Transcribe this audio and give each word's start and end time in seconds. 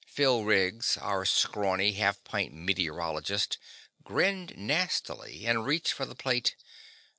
Phil 0.07 0.43
Riggs, 0.45 0.97
our 0.97 1.25
scrawny, 1.25 1.91
half 1.91 2.23
pint 2.23 2.55
meteorologist, 2.55 3.59
grinned 4.03 4.57
nastily 4.57 5.45
and 5.45 5.63
reached 5.67 5.93
for 5.93 6.07
the 6.07 6.15
plate. 6.15 6.55